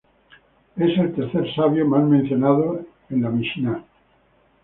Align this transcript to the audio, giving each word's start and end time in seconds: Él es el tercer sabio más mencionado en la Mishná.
Él 0.77 0.89
es 0.91 0.97
el 0.97 1.13
tercer 1.13 1.53
sabio 1.53 1.85
más 1.85 2.03
mencionado 2.05 2.81
en 3.11 3.21
la 3.21 3.29
Mishná. 3.29 3.83